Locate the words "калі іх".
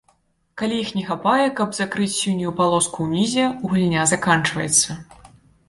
0.61-0.89